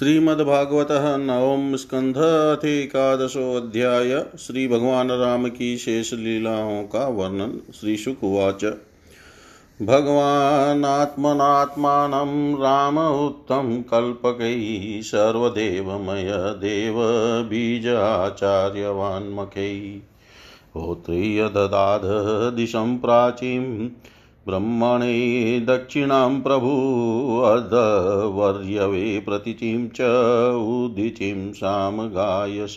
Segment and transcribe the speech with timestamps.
[0.00, 0.88] श्रीमद्भागवत
[1.20, 2.16] नवम स्कंध
[3.56, 8.64] अध्याय श्री भगवान राम की शेष लीलाओं का वर्णन श्री शुकुवाच
[9.80, 10.22] भगवानात्मनात्मानं
[12.62, 17.00] राम उत्तम कल्पकैः सर्वदेवमय देव
[20.76, 21.48] होत्रिय
[22.56, 23.88] दिशं प्राचीं
[24.46, 26.68] ब्रह्मणे दक्षिणां प्रभु
[27.40, 30.00] अधवर्यवे प्रतिचिं च
[30.56, 32.76] उदिचिं सामगायस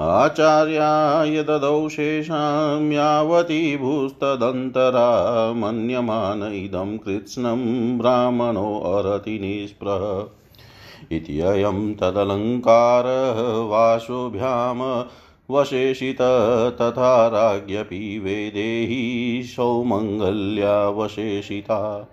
[0.00, 10.26] आचार्याय ददौ शेषां यावती भूस्तदन्तरा मन्यमान इदं कृत्स्नं ब्राह्मणोऽरति निःस्पृह।
[11.16, 15.02] इत्ययं तदलङ्कारः वाशोभ्याम्
[15.52, 16.18] वशेषित
[16.80, 22.08] तथा राज्ञपि वेदेहि सौमङ्गल्यावशेषिता।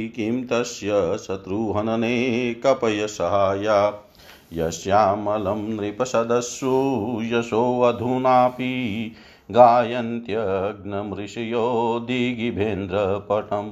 [0.09, 4.07] किं तस्य शत्रुहनने कपयसहाया।
[4.53, 9.13] यस्यामलं नृपसदस्सु यशोऽधुनापि
[9.51, 13.71] गायन्त्यग्नमृषयो दिगिभेन्द्रपटम्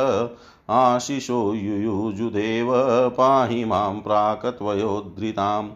[0.69, 2.69] आशिषो युयुजुदेव
[3.09, 5.69] पाहि माँ प्राक् त्वयोद्धृताम्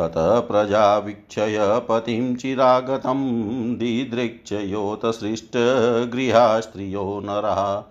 [0.00, 7.82] ततः प्रजा वीक्षय पतिं चिरागतं दिदृक्षयोतसृष्टगृहा स्त्रियो नरः।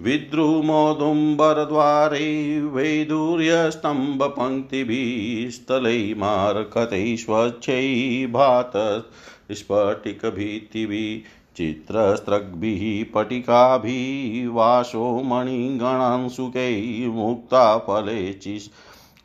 [0.04, 2.30] विद्रुमोदुम्बरद्वारे
[2.76, 8.72] वैदूर्यस्तम्भपङ्क्तिभिः स्थलैर्मारकतैः स्वच्छैः भात
[9.52, 12.84] स्फटिकभित्तिभिः चित्रस्त्रग्भिः
[13.14, 18.22] पटिकाभिः वासो मणिगणांशुकैः मुक्ताफले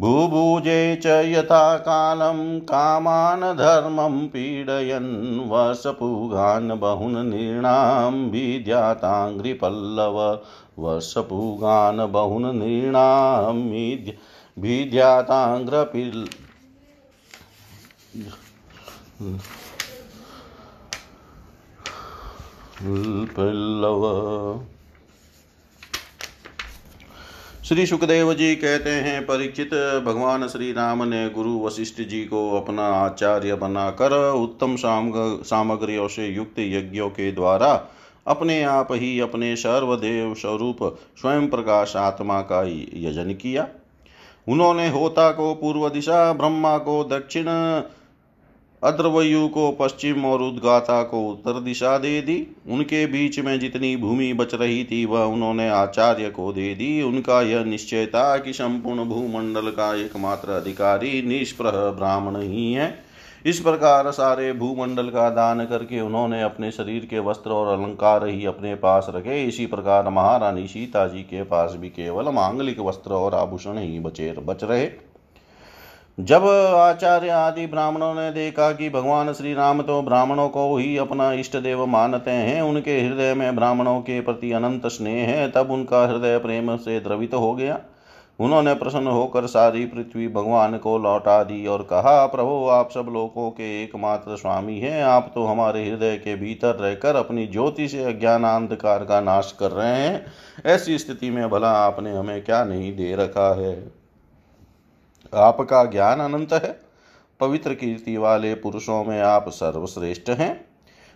[0.00, 10.18] भूभुजे च यथा कालं कामान् धर्मं पीडयन् वसपूगान् बहून् नृणां भिद्याताङ्घ्रिपल्लव
[10.78, 13.54] वसपूगान् बहून् नृणां
[14.58, 16.24] भिद्याताङ्घ्रपिल्
[23.36, 24.02] पल्लव।
[27.66, 29.70] श्री सुखदेव जी कहते हैं परीक्षित
[30.04, 36.58] भगवान श्री राम ने गुरु वशिष्ठ जी को अपना आचार्य बनाकर उत्तम सामग्रियों से युक्त
[36.58, 37.72] यज्ञों के द्वारा
[38.26, 40.78] अपने आप ही अपने सर्वदेव स्वरूप
[41.20, 42.62] स्वयं प्रकाश आत्मा का
[43.00, 43.66] यजन किया।
[44.46, 47.44] उन्होंने होता को पूर्व दिशा, ब्रह्मा को दक्षिण
[48.86, 54.32] अद्रवयु को पश्चिम और उद्गाता को उत्तर दिशा दे दी। उनके बीच में जितनी भूमि
[54.32, 59.04] बच रही थी, वह उन्होंने आचार्य को दे दी। उनका यह निश्चय था कि संपूर्ण
[59.04, 63.06] भूमंडल का एकमात्र अधिकारी निष्प्रह ब्राह्मण ही है।
[63.46, 68.46] इस प्रकार सारे भूमंडल का दान करके उन्होंने अपने शरीर के वस्त्र और अलंकार ही
[68.46, 73.34] अपने पास रखे। इसी प्रकार महारानी सीता जी के पास भी केवल मांगलिक वस्त्र और
[73.34, 74.86] आभूषण ही बचे बच रहे।
[76.20, 76.44] जब
[76.76, 81.56] आचार्य आदि ब्राह्मणों ने देखा कि भगवान श्री राम तो ब्राह्मणों को ही अपना इष्ट
[81.56, 86.38] देव मानते हैं, उनके हृदय में ब्राह्मणों के प्रति अनंत स्नेह है, तब उनका हृदय
[86.38, 87.80] प्रेम से द्रवित हो गया।
[88.40, 93.50] उन्होंने प्रसन्न होकर सारी पृथ्वी भगवान को लौटा दी और कहा, प्रभु, आप सब लोगों
[93.50, 98.44] के एकमात्र स्वामी हैं। आप तो हमारे हृदय के भीतर रहकर अपनी ज्योति से अज्ञान
[98.44, 100.26] अंधकार का नाश कर रहे हैं।
[100.66, 103.95] ऐसी स्थिति में भला आपने हमें क्या नहीं दे रखा है?
[105.34, 106.80] आपका ज्ञान अनंत है।
[107.40, 110.64] पवित्र कीर्ति वाले पुरुषों में आप सर्वश्रेष्ठ हैं।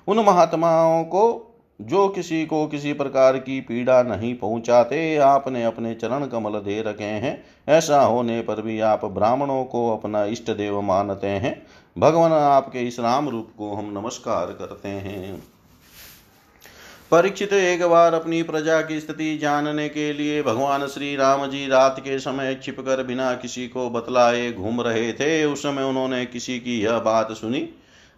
[0.08, 1.46] उन महात्माओं को
[1.80, 7.04] जो किसी को किसी प्रकार की पीड़ा नहीं पहुंचाते, आपने अपने चरण कमल दे रखे
[7.04, 11.66] हैं। ऐसा होने पर भी आप ब्राह्मणों को अपना इष्ट देव मानते हैं।
[11.98, 15.42] भगवान आपके इस राम रूप को हम नमस्कार करते हैं।
[17.10, 21.96] परीक्षित एक बार अपनी प्रजा की स्थिति जानने के लिए भगवान श्री राम जी रात
[22.00, 26.80] के समय छिपकर बिना किसी को बतलाए घूम रहे थे। उस समय उन्होंने किसी की
[26.80, 27.68] यह बात सुनी।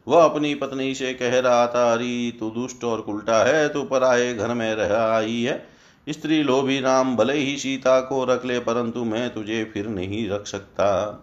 [0.08, 4.34] वह अपनी पत्नी से कह रहा था, अरे, तू दुष्ट और उल्टा है, तू पराए
[4.34, 5.68] घर में रह आई है।
[6.08, 10.46] स्त्री लोभी राम भले ही सीता को रख ले, परंतु मैं तुझे फिर नहीं रख
[10.46, 11.18] सकता।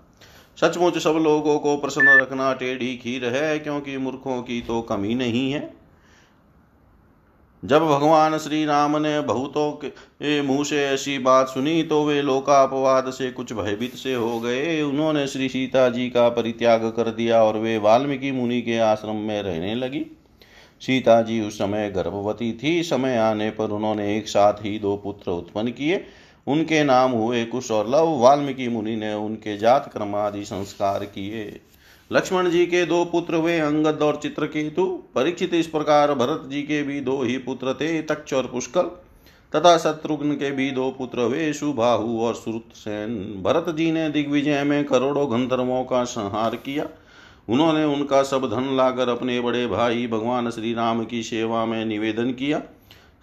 [0.61, 5.51] सचमुच सब लोगों को प्रसन्न रखना टेढ़ी खीर है, क्योंकि मूर्खों की तो कमी नहीं
[5.51, 5.78] है।
[7.63, 13.09] जब भगवान श्री राम ने बहुतों के मुँह से ऐसी बात सुनी तो वे लोकापवाद
[13.09, 17.57] से, कुछ भयभीत से हो गए। उन्होंने श्री सीता जी का परित्याग कर दिया और
[17.57, 20.05] वे वाल्मीकि मुनि के आश्रम में रहने लगी।
[20.81, 25.31] सीता जी उस समय गर्भवती थी। समय आने पर उन्होंने एक साथ ही दो पुत्र
[25.31, 26.03] उत्पन्न किए।
[26.47, 31.59] उनके नाम हुए कुश और लव वाल्मीकि मुनि ने उनके जात कर्म आदि संस्कार किए।
[32.11, 34.85] लक्ष्मण जी के दो पुत्र हुए, अंगद और चित्रकेतु।
[35.15, 38.83] परीक्षित इस प्रकार भरत जी के भी दो ही पुत्र थे, तक्ष और पुष्कर
[39.55, 44.83] तथा शत्रुघ्न के भी दो पुत्र हुए, सुबाहु और सुरसेन। भरत जी ने दिग्विजय में
[44.85, 46.87] करोड़ों गंधर्वों का संहार किया।
[47.49, 52.31] उन्होंने उनका सब धन लाकर अपने बड़े भाई भगवान श्री राम की सेवा में निवेदन
[52.31, 52.61] किया।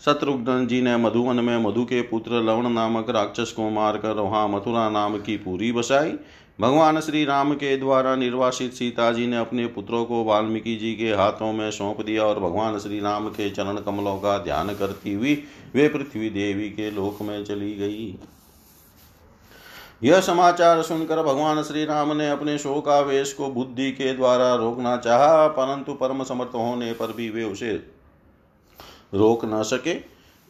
[0.05, 4.91] शत्रुघ्न जी ने मधुवन में मधु के पुत्र लवण नामक राक्षस को मारकर वहाँ मथुरा
[4.91, 6.13] नाम की पूरी बसाई।
[6.61, 11.13] भगवान श्री राम के द्वारा निर्वासित सीता जी ने अपने पुत्रों को वाल्मीकि जी के
[11.13, 15.35] हाथों में सौंप दिया और भगवान श्री राम के चरण कमलों का ध्यान करती हुई
[15.75, 18.19] वे पृथ्वी देवी के लोक में चली गई।
[20.03, 25.47] यह समाचार सुनकर भगवान श्री राम ने अपने शोकावेश को बुद्धि के द्वारा रोकना चाहा,
[25.49, 27.73] परंतु परम समर्थ होने पर भी वे उसे
[29.15, 29.95] रोक न सके।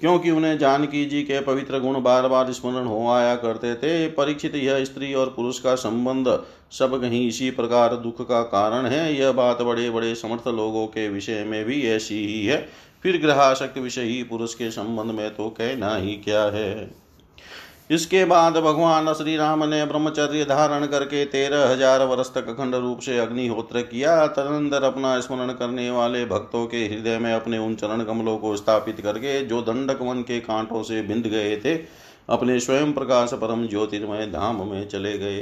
[0.01, 4.55] क्योंकि उन्हें जानकी जी के पवित्र गुण बार बार स्मरण हो आया करते थे, परीक्षित
[4.55, 6.29] यह स्त्री और पुरुष का संबंध
[6.71, 11.09] सब कहीं इसी प्रकार दुख का कारण है। यह बात बड़े बड़े समर्थ लोगों के
[11.09, 12.69] विषय में भी ऐसी ही है।
[13.03, 17.06] फिर ग्रहाशक्त विषय ही पुरुष के संबंध में तो कहना ही क्या है।
[17.91, 23.01] इसके बाद भगवान श्री राम ने ब्रह्मचर्य धारण करके तेरह हज़ार वर्ष तक अखंड रूप
[23.01, 28.03] से अग्निहोत्र किया। तदनंतर अपना स्मरण करने वाले भक्तों के हृदय में अपने उन चरण
[28.05, 31.75] कमलों को स्थापित करके जो दंडक वन के कांटों से बिंद गए थे,
[32.29, 35.41] अपने स्वयं प्रकाश परम ज्योतिर्मय धाम में चले गए।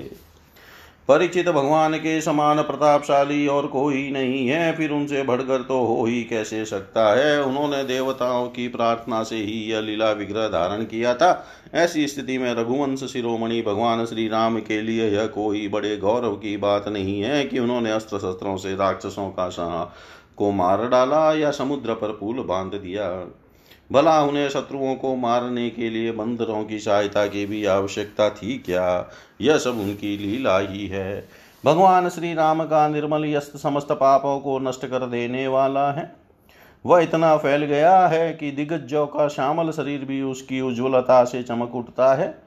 [1.09, 6.25] परीक्षित भगवान के समान प्रतापशाली और कोई नहीं है, फिर उनसे बढ़कर तो हो ही
[6.25, 7.43] कैसे सकता है?
[7.43, 12.55] उन्होंने देवताओं की प्रार्थना से ही यह लीला विग्रह धारण किया था। ऐसी स्थिति में
[12.55, 17.45] रघुवंश शिरोमणि भगवान श्री राम के लिए यह कोई बड़े गौरव की बात नहीं है
[17.45, 19.95] कि उन्होंने अस्त्र शस्त्रों से राक्षसों का सहा
[20.37, 23.11] को मार डाला या समुद्र पर पुल बाँध दिया।
[23.95, 29.11] भला उन्हें शत्रुओं को मारने के लिए बंदरों की सहायता की भी आवश्यकता थी क्या?
[29.41, 31.29] यह सब उनकी लीला ही है।
[31.65, 36.17] भगवान श्री राम का निर्मल यस्त समस्त पापों को नष्ट कर देने वाला है।
[36.87, 41.75] वह इतना फैल गया है कि दिग्गजों का श्यामल शरीर भी उसकी उज्ज्वलता से चमक
[41.75, 42.44] उठता है।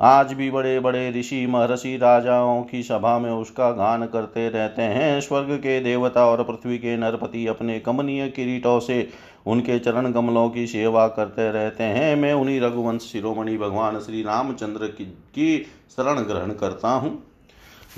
[0.00, 5.20] आज भी बड़े बड़े ऋषि महर्षि राजाओं की सभा में उसका गान करते रहते हैं।
[5.20, 9.08] स्वर्ग के देवता और पृथ्वी के नरपति अपने कमनीय किरीटों से
[9.46, 14.86] उनके चरण कमलों की सेवा करते रहते हैं। मैं उन्हीं रघुवंश शिरोमणि भगवान श्री रामचंद्र
[14.86, 15.58] की,
[15.90, 17.29] शरण ग्रहण करता हूँ।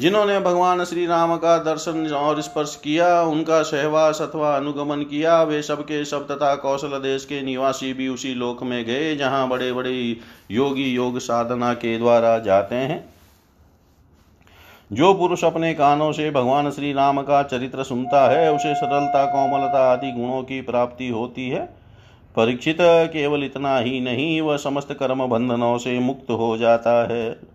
[0.00, 5.62] जिन्होंने भगवान श्री राम का दर्शन और स्पर्श किया, उनका सहवास अथवा अनुगमन किया, वे
[5.62, 10.16] सबके सब तथा कौशल देश के निवासी भी उसी लोक में गए, जहाँ बड़े बड़े
[10.50, 13.04] योगी योग साधना के द्वारा जाते हैं।
[14.92, 19.92] जो पुरुष अपने कानों से भगवान श्री राम का चरित्र सुनता है, उसे सरलता, कोमलता
[19.92, 21.66] आदि गुणों की प्राप्ति होती है।
[22.37, 27.51] परीक्षित केवल इतना ही नहीं, वह समस्त कर्म बंधनों से मुक्त हो जाता है।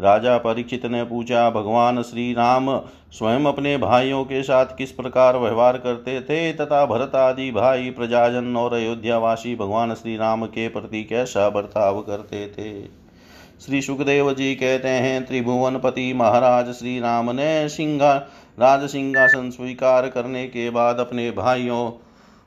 [0.00, 2.78] राजा परीक्षित ने पूछा, भगवान श्री राम
[3.12, 6.52] स्वयं अपने भाइयों के साथ किस प्रकार व्यवहार करते थे?
[6.52, 12.46] तथा भरत आदि भाई प्रजाजन और अयोध्यावासी भगवान श्री राम के प्रति कैसा बर्ताव करते
[12.46, 12.86] थे?
[13.66, 18.14] श्री सुखदेव जी कहते हैं, त्रिभुवनपति महाराज श्री राम ने सिंहा
[18.60, 21.90] राज सिंहासन स्वीकार करने के बाद अपने भाइयों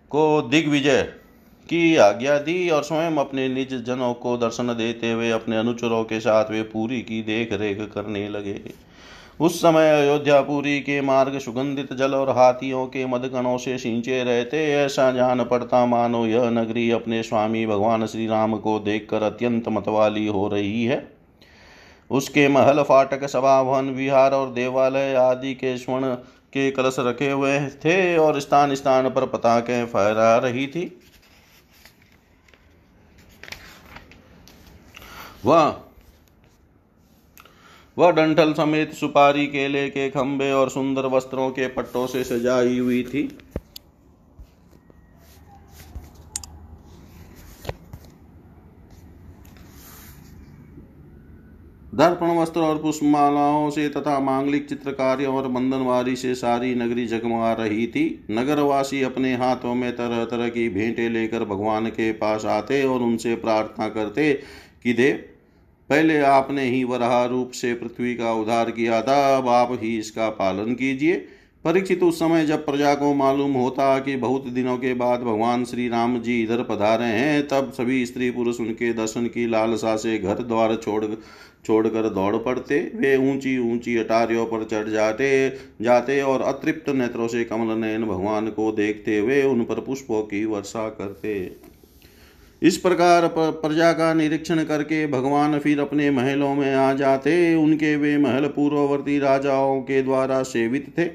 [0.10, 1.08] को दिग्विजय
[1.66, 6.20] की आज्ञा दी और स्वयं अपने निज जनों को दर्शन देते हुए अपने अनुचरों के
[6.20, 8.60] साथ वे पूरी की देख रेख करने लगे।
[9.40, 15.12] उस समय अयोध्यापुरी के मार्ग सुगंधित जल और हाथियों के मदगणों से सिंचे रहते। ऐसा
[15.12, 20.48] जान पड़ता मानो यह नगरी अपने स्वामी भगवान श्री राम को देखकर अत्यंत मतवाली हो
[20.48, 21.08] रही है।
[22.10, 26.14] उसके महल, फाटक सभा भवन विहार और देवालय आदि के स्वर्ण
[26.54, 30.86] के कलश रखे हुए थे और स्थान स्थान पर पताकें फहरा रही थी।
[35.46, 35.76] वह
[37.98, 43.04] वह डंठल समेत सुपारी, केले के खंभे और सुंदर वस्त्रों के पट्टों से सजाई हुई
[43.04, 43.22] थी।
[51.94, 57.88] दर्पण वस्त्र और पुष्पमालाओं से तथा मांगलिक चित्रकार्य और बंधनवारी से सारी नगरी जगमगा रही
[57.88, 63.02] थी। नगरवासी अपने हाथों में तरह तरह की भेंटें लेकर भगवान के पास आते और
[63.02, 64.34] उनसे प्रार्थना करते
[64.84, 65.24] कि देव
[65.90, 70.30] पहले आपने ही वराह रूप से पृथ्वी का उद्धार किया था, अब आप ही इसका
[70.32, 71.26] पालन कीजिए।
[71.66, 75.88] परीक्षित उस समय जब प्रजा को मालूम होता कि बहुत दिनों के बाद भगवान श्री
[75.90, 80.44] राम जी इधर पधारे हैं, तब सभी स्त्री पुरुष उनके दर्शन की लालसा से घर
[80.44, 81.06] द्वार छोड़,
[81.66, 85.50] छोड़कर दौड़ पड़ते। वे ऊँची ऊँची अटारियों पर चढ़ जाते
[85.82, 90.44] जाते और अतृप्त नेत्रों से कमल नयन भगवान को देखते हुए उन पर पुष्पों की
[90.46, 91.34] वर्षा करते।
[92.62, 98.18] इस प्रकार प्रजा का निरीक्षण करके भगवान फिर अपने महलों में आ जाते। उनके वे
[98.18, 101.10] महल पूर्ववर्ती राजाओं के द्वारा सेवित थे।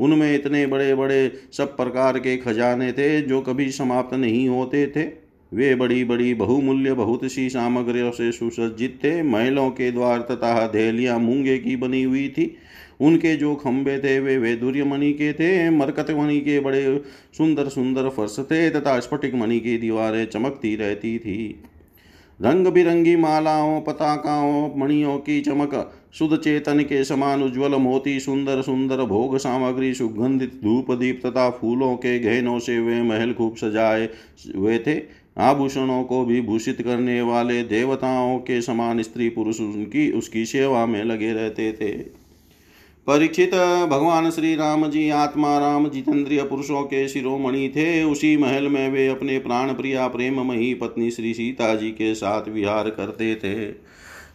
[0.00, 5.04] उनमें इतने बड़े बड़े सब प्रकार के खजाने थे जो कभी समाप्त नहीं होते थे।
[5.52, 11.18] वे बड़ी बड़ी बहुमूल्य, बहुत सी सामग्रियों से सुसज्जित थे। महलों के द्वार तथा हथेलियाँ
[11.18, 12.56] मूँगे की बनी हुई थी।
[13.00, 17.02] उनके जो खंबे थे, वे वैदुर्य मणि के थे, मरकत मणि के बड़े
[17.38, 21.60] सुंदर सुंदर फर्श थे, तथा स्फटिक मणि की दीवारें चमकती रहती थी।
[22.42, 28.96] रंग बिरंगी मालाओं, पताकाओं, मणियों की चमक, शुद्ध चेतन के समान उज्ज्वल मोती, सुंदर सुंदर
[28.96, 34.08] भोग सामग्री, सुगंधित धूप दीप तथा फूलों के गहनों से वे महल खूब सजाए
[34.54, 35.02] हुए थे।
[35.38, 41.04] आभूषणों को भी भूषित करने वाले देवताओं के समान स्त्री पुरुष उनकी, उसकी सेवा में
[41.04, 42.25] लगे रहते थे।
[43.06, 43.54] परीक्षित
[43.90, 49.06] भगवान श्री राम जी आत्मा राम जितेंद्रिय पुरुषों के शिरोमणि थे। उसी महल में वे
[49.08, 53.70] अपने प्राण प्रिया प्रेममयी पत्नी श्री सीता जी के साथ विहार करते थे।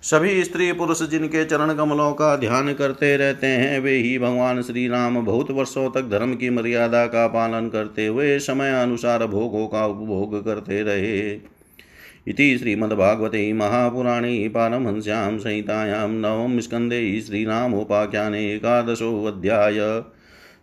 [0.01, 4.87] सभी स्त्री पुरुष जिनके चरण कमलों का ध्यान करते रहते हैं, वे ही भगवान श्री
[4.87, 9.85] राम बहुत वर्षों तक धर्म की मर्यादा का पालन करते हुए समय अनुसार भोगों का
[9.85, 11.31] उपभोग करते रहे।
[12.27, 20.03] इति श्रीमद्भागवते महापुराणे पारमहंस्यां संहितायां नवम स्कन्धे श्रीरामोपाख्याने एकादशोऽध्याय।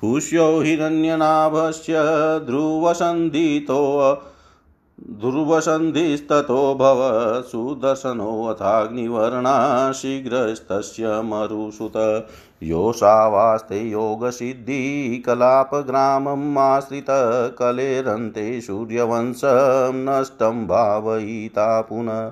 [0.01, 1.95] पूष्यो हिरण्यनाभस्य
[2.47, 3.81] ध्रुवसन्धितो
[5.01, 12.27] दुर्वसन्धिस्ततो भव सुदर्शनोऽथाग्निवर्णा शीघ्रस्तस्य मरुसुत।
[12.63, 22.31] योषावास्ते योगसिद्धिकलापग्रामम् आश्रितकलेरन्ते सूर्यवंशं नष्टं भावयिता पुनः।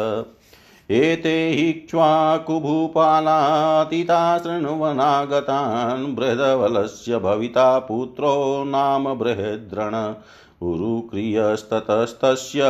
[0.90, 10.14] एते हिक्ष्वाकुभूपालातीता शृण्वनागतान् बृहदवलस्य भविता पुत्रो नाम बृहद्रण
[10.68, 12.62] उरुक्रियस्ततस्तस्य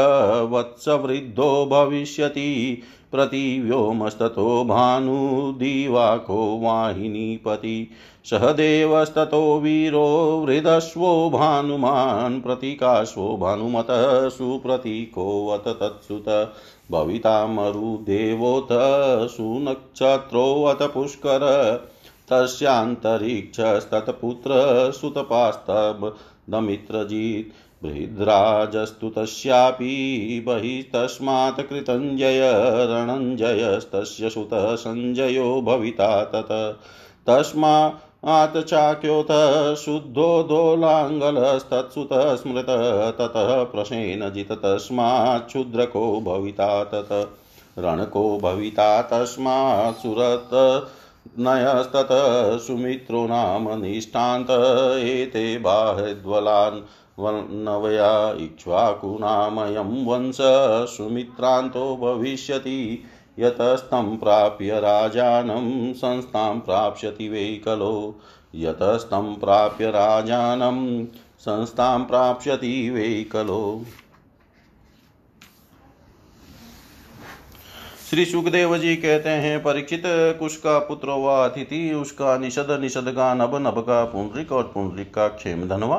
[0.51, 2.81] वत्सवृद्धो भविष्यति।
[3.13, 7.89] प्रतिव्योमस्ततो भानुदिवाको वाहिनीपति।
[8.25, 16.53] सह देवस्ततो वीरो हृदस्वो भानुमान् प्रतीकाश्वो भानुमतः सुप्रतीकोऽत तत्सुत।
[16.91, 18.67] भविता मरुदेवोऽथ
[19.27, 21.43] सुनक्षत्रोऽथ पुष्कर।
[22.29, 24.51] तस्यान्तरिक्षस्तत्पुत्र
[24.91, 32.51] सुतपास्तबदमित्रजित् बृहद्राजस्तु तस्यापि बहिस्तस्मात् कृतञ्जय
[32.85, 36.79] रणञ्जयस्तस्य सुतः सञ्जयो भविता तत।
[37.29, 39.27] तस्मात् चाक्योत
[39.75, 47.37] शुद्धोदोलाङ्गलस्तत्सुतः स्मृत ततः प्रसेनजित तस्मात् भविता तत।
[47.79, 50.49] रणको भविता तस्मात् सुरत
[51.39, 54.47] नयस्ततः सुमित्रो नाम निष्ठान्त
[55.03, 56.81] एते बाह्यज्वलान्
[57.17, 60.37] नवया इक्ष्वाकुनामयं वंश
[60.89, 63.03] सुमित्रान्तो भविष्यति,
[63.39, 68.19] यतस्तं प्राप्य राजानं संस्थां प्राप्स्यति वै खलो
[68.55, 71.05] यतस्तं प्राप्य राजानं
[71.39, 73.81] संस्थां प्राप्स्यति वै खलो
[78.09, 80.03] श्री सुखदेव जी कहते हैं, परीक्षित
[80.39, 85.13] कुश का पुत्र हुआ अतिथि, उसका निषद निषद का नभ नभ का पुंडरिक और पुंडरिक
[85.13, 85.97] का क्षेम धनवा।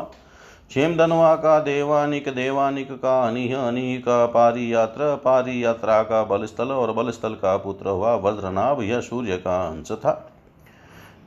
[0.68, 6.72] क्षेम धनवा का देवानिक देवानिक का अनिह अनिह का पारी यात्रा पारी यात्रा का बलस्थल
[6.72, 10.31] और बलस्थल का पुत्र हुआ वज्रनाभ, यह सूर्य का अंश था।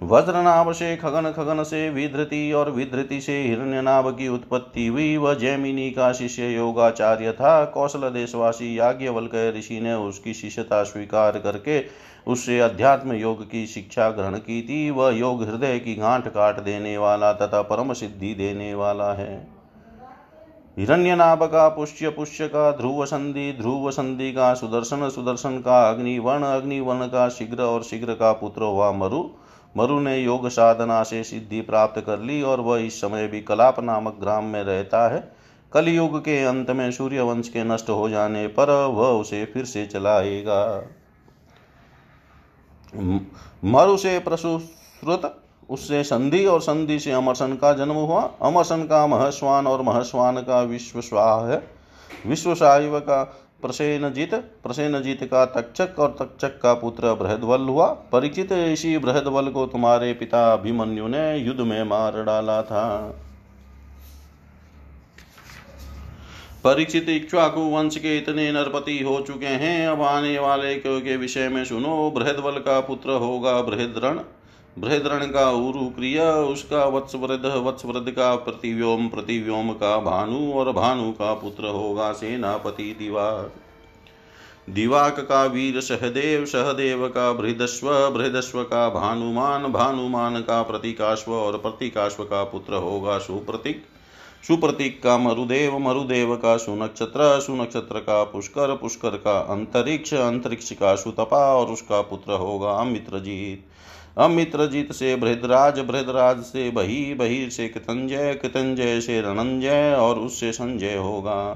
[0.04, 5.90] वज्रनाभ से खगन खगन से विधृति और विधृति से हिरण्यनाभ की उत्पत्ति हुई। वह जैमिनी
[5.92, 11.80] का शिष्य योगाचार्य था। कौशल देशवासी याज्ञवल्क ऋषि ने उसकी शिष्यता स्वीकार करके
[12.28, 16.98] उससे अध्यात्म योग की शिक्षा ग्रहण की थी। वह योग हृदय की गांठ काट देने
[16.98, 19.48] वाला तथा परम सिद्धि देने वाला है।
[20.78, 27.08] हिरण्यनाभ का पुष्य पुष्य का ध्रुव संधि ध्रुव संधि का सुदर्शन सुदर्शन का अग्निवर्ण अग्निवर्ण
[27.08, 29.24] का शीघ्र और शीघ्र का पुत्र हुआ मरु।
[29.76, 33.80] मरु ने योग साधना से सिद्धि प्राप्त कर ली और वह इस समय भी कलाप
[33.80, 35.20] नामक ग्राम में रहता है।
[35.74, 39.86] कलयुग के अंत में सूर्य वंश के नष्ट हो जाने पर वह उसे फिर से
[39.86, 40.64] चलाएगा।
[42.94, 45.34] मरु से प्रसुश्रुत,
[45.70, 50.62] उससे संधि और संधि से अमरसन का जन्म हुआ। अमरसन का महस्वान और महस्वान का
[50.62, 51.62] विश्वस्वाह है
[52.28, 53.24] विश्वसायुव का
[53.62, 60.14] प्रसेनजित प्रसेनजित का तक्षक और तक्षक का पुत्र बृहदवल हुआ। परिचित इसी बृहदवल को तुम्हारे
[60.14, 63.14] पिता अभिमन्यु ने युद्ध में मार डाला था।
[66.68, 71.64] परीक्षित इक्ष्वाकु वंश के इतने नरपति हो चुके हैं। अब आने वाले के विषय में
[71.66, 74.20] सुनो। बृहदवल का पुत्र होगा बृहद्रण।
[74.78, 81.34] बृहद्रण का उरु क्रिया उसका वत्सवृद वत्सवृद का प्रतिव्योम प्रतिव्योम का भानु और भानु का
[81.34, 83.32] पुत्र होगा सेनापति दिवा
[84.70, 92.24] दिवाक का वीर सहदेव सहदेव का बृहदस्व बृहदस्व का भानुमान भानुमान का प्रतीकाश्व और प्रतीकाश्व
[92.24, 93.86] का पुत्र होगा सुप्रतीक।
[94.44, 101.40] सुप्रतीक का मरुदेव मरुदेव का सुनक्षत्र सुनक्षत्र का पुष्कर पुष्कर का अंतरिक्ष अंतरिक्ष का सुतपा
[101.56, 103.66] और उसका पुत्र होगा अमित्रजीत।
[104.18, 110.96] अमित्रजीत से बृहदराज बृहदराज से बही बही से कृतंजय कृतंजय से रणंजय और उससे संजय
[110.96, 111.54] होगा।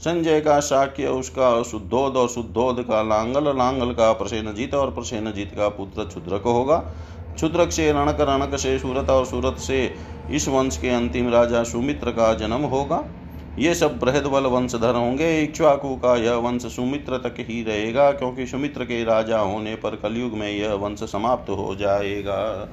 [0.00, 5.68] संजय का शाक्य उसका शुद्धोद और शुद्धोद का लांगल लांगल का प्रसेनजीत और प्रसेनजीत का
[5.68, 6.78] पुत्र क्षुद्रक होगा।
[7.34, 9.94] क्षुद्रक से रणक रणक से सूरत और सूरत से
[10.30, 13.04] इस वंश के अंतिम राजा सुमित्र का जन्म होगा।
[13.58, 18.84] ये सब बृहदबल वंशधर होंगे। इक्ष्वाकु का यह वंश सुमित्र तक ही रहेगा, क्योंकि सुमित्र
[18.84, 22.68] के राजा होने पर कलयुग में यह वंश समाप्त हो जाएगा।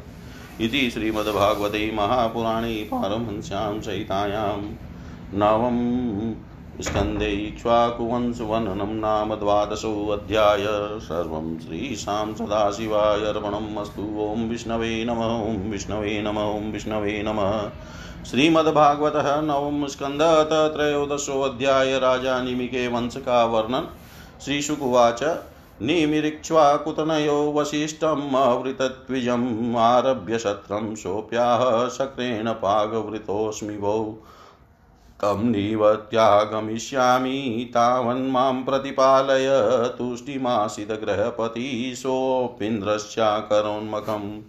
[0.62, 4.58] इति श्रीमद्भागवते महापुराणे पारमहंस्यां सहितायां
[5.34, 5.78] नवम
[6.80, 10.66] स्कन्दे इक्ष्वाकुवंशवर्णनं नाम द्वादशोऽध्याय
[11.00, 17.70] सर्वं श्रीशां सदाशिवाय अर्पणम् अस्तु। ॐ विष्णवे नमः, ॐ विष्णवे नमः, ॐ विष्णवे नमः।
[18.26, 20.22] श्रीमद्भागवत नवम स्कंद
[20.76, 23.88] त्रयोदशोऽध्याय राजा निमिके वंश का वर्णन
[24.46, 25.24] श्रीशुकुवाच,
[25.82, 34.24] निमिरिक्ष्वाकुतनयो वसिष्ठम् आवृतद्विजम् आरभ्य शत्रं सोऽप्याह शक्रेण पागवृतोऽस्मि भो
[35.22, 39.48] तं निवत्यागमिष्यामि तावन्मां प्रतिपालय
[39.98, 44.42] तुष्टिमासितगृहपति सोऽपीन्द्रश्चाकरोन्मखम्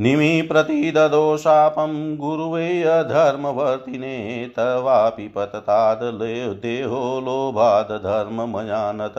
[0.00, 9.14] निमिप्रतिददो शापं गुरुवे अधर्मवर्तिने तवापि पतताददेहो लोभादधर्ममयानत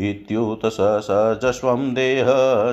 [0.00, 2.26] इत्युत स सजस्वं देह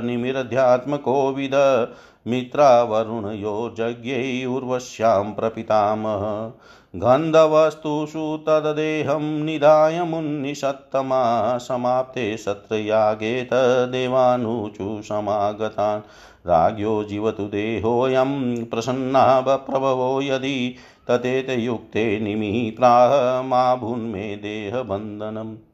[0.06, 1.88] निमिरध्यात्मकोविद
[2.28, 6.52] मित्रावरुणयोर्जज्ञै उर्वश्यां प्रपितामह।
[6.96, 16.02] गन्धवस्तुषु तद्देहं निधाय मुन्निषत्तमा समाप्ते सत्रयागे तदेवानुचु समागतान्।
[16.48, 20.76] राज्ञो जीवतु देहोऽयं प्रसन्ना प्रभवो यदि
[21.08, 25.69] ततेतयुक्ते निमिप्राह मा भून्मे देहबन्धनम्।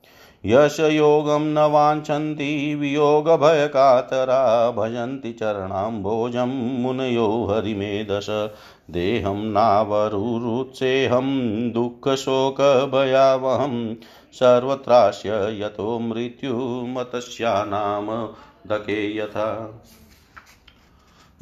[0.46, 8.50] यशयोगं न वाञ्छन्ति वियोगभयकातरा, भजन्ति चरणाम्भोजं मुनयो हरिमेधस
[8.92, 13.96] देहं नावरुरुत्सेहं, दुःखशोकभयावहं
[14.34, 18.30] सर्वत्रास्य यतो मृत्युमतस्यानाम
[18.68, 19.82] दके यथा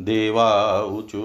[0.01, 1.23] देवा ऊचु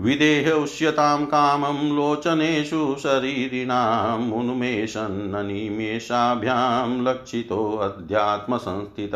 [0.00, 9.14] विदेह उष्यतां कामं लोचनेषु शरीरिणां उन्मेषन्ननिमेषाभ्यां लक्षितोऽध्यात्मसंस्थित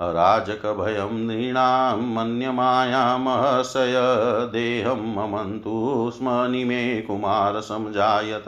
[0.00, 3.94] अराजकभयं नृणां मन्यमायामहर्षय
[4.52, 8.44] देहं ममन्तु स्म निमे कुमारसमजायत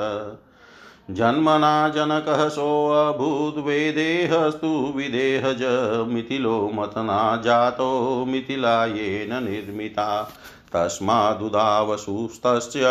[1.10, 5.62] जन्मना जनकः सोऽभूद्वेदेहस्तु विदेहज
[6.08, 10.30] मिथिलो मतना जातो मिथिलायेन निर्मिता।
[10.74, 12.82] तस्मादुदावसुस्तस्य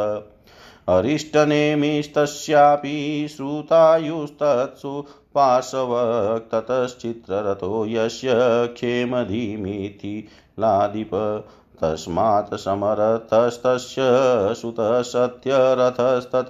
[0.88, 8.30] अरिष्टनेमिस्तस्यापि श्रुतायुस्तत्सु पार्श्वक्ततश्चित्ररथो यस्य
[8.74, 11.10] क्षेमधीमिति लादिप।
[11.82, 14.00] तस्मात् समरथस्तस्य
[14.54, 16.48] सुतः सत्यरथस्तत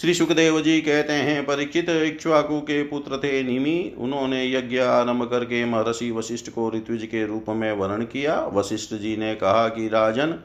[0.00, 5.64] श्री सुखदेव जी कहते हैं परीक्षित इक्ष्वाकु के पुत्र थे निमि। उन्होंने यज्ञ आरंभ करके
[5.64, 10.38] महर्षि वशिष्ठ को ऋत्विज के रूप में वर्ण किया। वशिष्ठ जी ने कहा कि, राजन,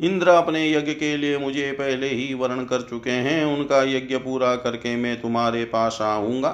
[0.00, 4.56] इंद्र अपने यज्ञ के लिए मुझे पहले ही वर्ण कर चुके हैं। उनका यज्ञ पूरा
[4.56, 6.50] करके मैं तुम्हारे पास आऊँगा।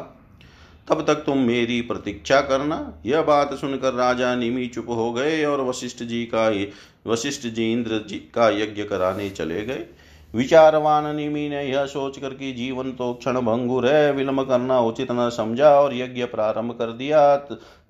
[0.88, 5.60] तब तक तुम मेरी प्रतीक्षा करना। यह बात सुनकर राजा निमि चुप हो गए और
[5.60, 6.66] वशिष्ठ जी का,
[7.12, 9.86] वशिष्ठ जी इंद्र जी का यज्ञ कराने चले गए।
[10.34, 15.28] विचारवान निमि ने यह सोचकर कि जीवन तो क्षण भंगुर है, विलंब करना उचित न
[15.30, 17.34] समझा और यज्ञ प्रारंभ कर दिया।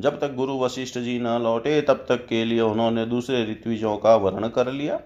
[0.01, 4.17] जब तक गुरु वशिष्ठ जी न लौटे, तब तक के लिए उन्होंने दूसरे ऋत्विजों का
[4.17, 5.01] वर्ण कर लिया।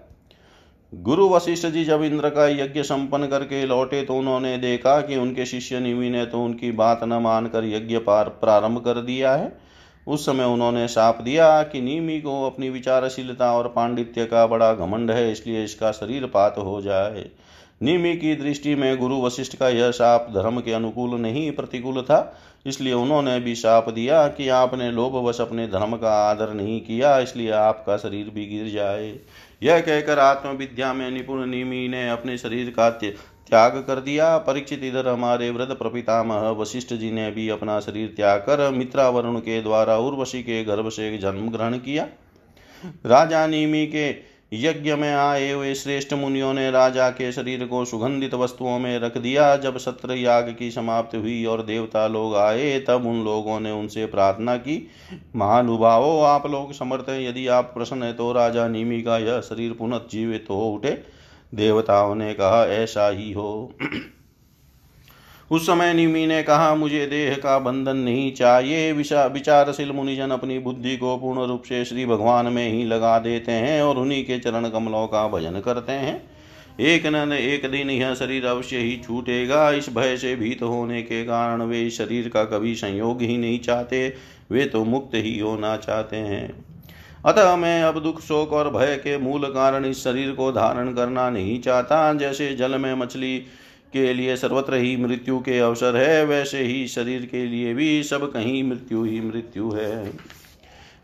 [0.93, 5.45] गुरु वशिष्ठ जी जब इंद्र का यज्ञ संपन्न करके लौटे तो उन्होंने देखा कि उनके
[5.45, 9.66] शिष्य निमि ने तो उनकी बात न मानकर यज्ञ पार प्रारंभ कर दिया है।
[10.07, 15.11] उस समय उन्होंने साप दिया कि नीमी को अपनी विचारशीलता और पांडित्य का बड़ा घमंड
[15.11, 17.25] है, इसलिए इसका शरीर पात हो जाए।
[17.81, 22.19] नीमी की दृष्टि में गुरु वशिष्ठ का यह साप धर्म के अनुकूल नहीं प्रतिकूल था।
[22.67, 27.51] इसलिए उन्होंने भी साप दिया कि आपने लोभवश अपने धर्म का आदर नहीं किया, इसलिए
[27.51, 29.07] आपका शरीर भी गिर जाए।
[29.61, 35.07] यह कहकर आत्मविद्या में निपुण नीमी ने अपने शरीर का त्याग कर दिया। परीक्षित इधर
[35.07, 40.41] हमारे वृद्ध प्रपितामह वशिष्ठ जी ने भी अपना शरीर त्याग कर मित्रावरुण के द्वारा उर्वशी
[40.43, 42.07] के गर्भ से जन्म ग्रहण किया।
[43.05, 44.11] राजा नीमी के
[44.53, 49.17] यज्ञ में आए हुए श्रेष्ठ मुनियों ने राजा के शरीर को सुगंधित वस्तुओं में रख
[49.17, 53.71] दिया। जब सत्र याग की समाप्ति हुई और देवता लोग आए, तब उन लोगों ने
[53.71, 54.87] उनसे प्रार्थना की,
[55.35, 59.73] महानुभावो, आप लोग समर्थ हैं। यदि आप प्रसन्न है तो राजा नीमी का यह शरीर
[59.73, 61.03] पुनः जीवित हो उठे।
[61.55, 63.75] देवताओं ने कहा, ऐसा ही हो।
[65.51, 70.95] उस समय निमि ने कहा, मुझे देह का बंधन नहीं चाहिए। विचारशील मुनिजन अपनी बुद्धि
[70.97, 74.69] को पूर्ण रूप से श्री भगवान में ही लगा देते हैं और उन्हीं के चरण
[74.69, 76.21] कमलों का भजन करते हैं।
[76.79, 81.23] एक न एक दिन यह शरीर अवश्य ही छूटेगा। इस भय से भीत होने के
[81.23, 84.13] कारण वे शरीर का कभी संयोग ही नहीं चाहते।
[84.51, 86.65] वे तो मुक्त ही होना चाहते हैं।
[87.25, 91.29] अतः मैं अब दुख, शोक और भय के मूल कारण इस शरीर को धारण करना
[91.29, 93.41] नहीं चाहता। जैसे जल में मछली
[93.93, 98.31] के लिए सर्वत्र ही मृत्यु के अवसर है, वैसे ही शरीर के लिए भी सब
[98.31, 100.11] कहीं मृत्यु ही मृत्यु है।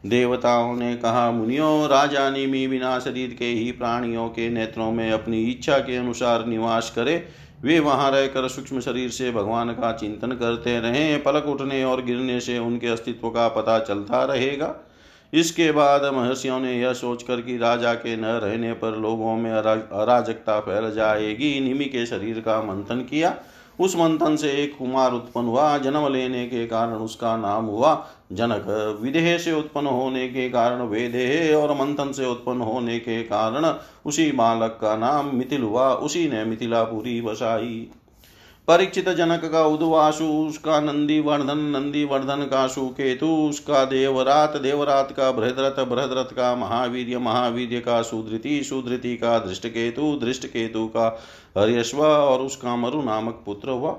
[0.06, 5.44] देवताओं ने कहा, मुनियो राजा निमी बिना शरीर के ही प्राणियों के नेत्रों में अपनी
[5.44, 7.28] इच्छा के अनुसार निवास करे।
[7.62, 12.40] वे वहाँ रहकर सूक्ष्म शरीर से भगवान का चिंतन करते रहे। पलक उठने और गिरने
[12.40, 14.68] से उनके अस्तित्व का पता चलता रहेगा।
[15.34, 20.60] इसके बाद महर्षियों ने यह सोचकर कि राजा के न रहने पर लोगों में अराजकता
[20.60, 23.36] फैल जाएगी। निमि के शरीर का मंथन किया।
[23.80, 27.94] उस मंथन से एक कुमार उत्पन्न हुआ। जन्म लेने के कारण उसका नाम हुआ
[28.32, 28.66] जनक।
[29.02, 33.74] विदेह से उत्पन्न होने के कारण वेदेह और मंथन से उत्पन्न होने के कारण
[34.06, 37.88] उसी बालक का नाम मिथिल हुआ। उसी ने मिथिलापुरी बसाई।
[38.68, 45.32] परीक्षित जनक का उदवासु उसका नंदी वर्धन नंदी वर्धन का सुकेतु उसका देवरात देवरात का
[45.32, 51.08] बृहदरथ बृहदरथ का महावीर्य महावीर्य का सुधृति सुधृति का दृष्ट केतु दृष्ट केतु का
[51.58, 53.96] हरियश्व और उसका मरु नामक पुत्र हुआ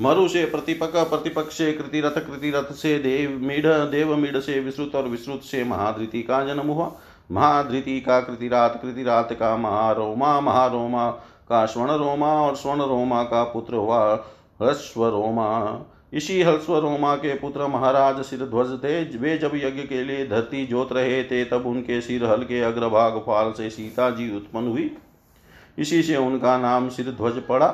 [0.00, 5.08] मरु से प्रतिपक प्रतिपक से कृतिरथ कृतिरथ से देव मीढ़ देव मीढ़ से विश्रुत और
[5.08, 6.92] विश्रुत से महाधृति का जन्म हुआ।
[7.30, 11.10] महाधृति का कृतिरात कृतिरात का महारोमा महारोमा
[11.48, 14.02] का स्वर्ण रोमा और स्वर्ण रोमा का पुत्र हुआ
[14.62, 15.48] हस्व रोमा
[16.12, 20.64] इसी हल्स्व रोमा के पुत्र महाराज सिर ध्वज थे। वे जब यज्ञ के लिए धरती
[20.66, 24.90] जोत रहे थे, तब उनके सिर हल के अग्रभाग फाल से सीता जी उत्पन्न हुई।
[25.78, 27.68] इसी से उनका नाम सिर ध्वज पड़ा।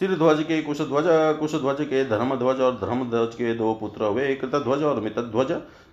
[0.00, 1.04] सिर ध्वज के कुश ध्वज
[1.38, 5.00] कुश ध्वज के धर्म ध्वज और धर्म ध्वज के दो पुत्र हुए। कृत ध्वज और
[5.00, 5.52] मित ध्वज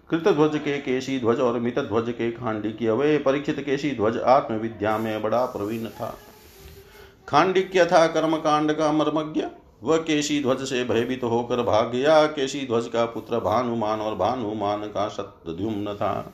[0.10, 4.98] कृत ध्वज के केशी ध्वज और मित ध्वज के खांडिक्य हुए। परीक्षित केशी ध्वज आत्मविद्या
[4.98, 6.16] में बड़ा प्रवीण था।
[7.28, 9.46] खांडिक्य था कर्मकांड का मर्मज्ञ।
[9.84, 14.16] वह केशी ध्वज से भयभीत तो होकर भाग गया। केशी ध्वज का पुत्र भानुमान और
[14.16, 16.34] भानुमान का सत्यद्युम्न था।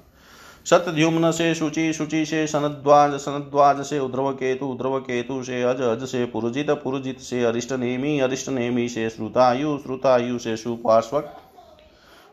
[0.66, 6.08] सत्यद्युम्न से शुचि शुचि से सनद्वाज सनद्वाज से उद्रव केतु उद्रव केतु से अज अज
[6.08, 11.34] से पुरजित पुरजित से अरिष्ट नेमी अरिष्ट नेमी से श्रुतायु श्रुतायु से सुपार्श्वक।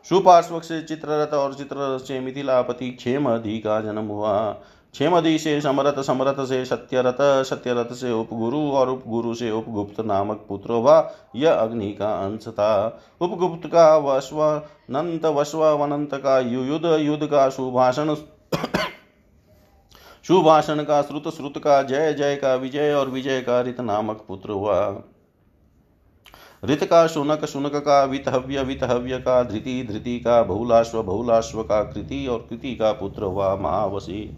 [0.09, 4.37] सुपार्श्वक से चित्ररथ और चित्ररथ से मिथिलापति क्षेम अधि का जन्म हुआ।
[4.93, 10.73] क्षेमदी से समरथ समरथ से सत्यरत सत्यरथ से उपगुरु और उपगुरु से उपगुप्त नामक पुत्र
[10.73, 18.13] हुआ यह अग्नि का अंश था। उपगुप्त का वश्वनंत वश्वनंत का युद्ध युद्ध का सुभाषण
[20.27, 24.49] सुभाषण का श्रुत श्रुत का जय जय का विजय और विजय का रित नामक पुत्र
[24.49, 25.03] हुआ।
[26.65, 32.27] ऋत का शुनक शुनक का वितहव्य वितहव्य का धृति धृति का बहुलाश्व बहुलाश्व का कृति
[32.27, 34.37] और कृति का पुत्र हुआ महावशी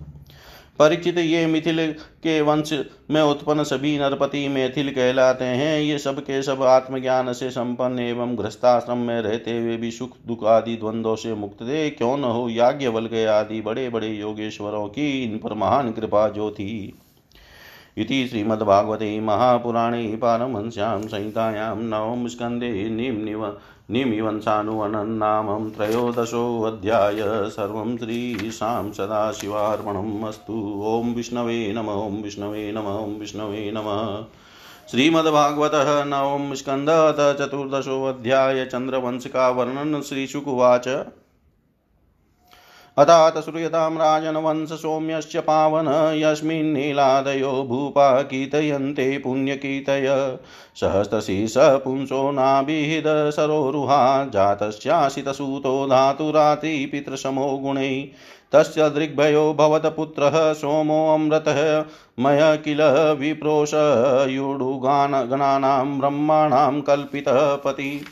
[0.80, 2.74] परीक्षित ये मिथिल के वंश
[3.12, 8.38] में उत्पन्न सभी नरपति मैथिल कहलाते हैं। ये सब के सब आत्मज्ञान से संपन्न एवं
[8.38, 12.50] गृहस्थाश्रम में रहते हुए भी सुख, दुख आदि द्वंद्वों से मुक्त थे। क्यों न हो,
[12.50, 17.00] याज्ञवल्क्य आदि बड़े बड़े योगेश्वरों की इन पर महान कृपा जो थी।
[17.98, 23.46] इति श्रीमद्भागवते महापुराणे पारमहंस्यां संहितायां नवम स्कन्धे निम्निव
[23.92, 34.24] निमिवंशानुवनन्नामं त्रयोदशोऽध्याय सर्वं श्रीशां सदाशिवार्पणम् अस्तु। ॐ विष्णवे नम, ॐ विष्णवे नम, ॐ विष्णवे नमः।
[34.92, 40.88] श्रीमद्भागवतः नवम स्कन्धत चतुर्दशोऽध्याय चन्द्रवंशिका वर्णन श्रीशुकुवाच
[42.98, 50.38] अतात श्रूयतां राजनवंश सौम्यश्च पावन यस्मिन्नीलादयो भूपा कीर्तयन्ते पुण्यकीर्तय
[50.76, 58.10] सहस्रशीर्ष पुंसो नाभिहिद सरोरुहा जातस्याशितसूतो धातुरात्रिपितृशमो गुणै।
[58.52, 61.86] तस्य दृग्भयो भवतपुत्रः सोमोऽमृतः
[62.20, 62.78] मय किल
[63.20, 68.06] विप्रोषयुडुगानगणानां ब्रह्माणां कल्पितः पति।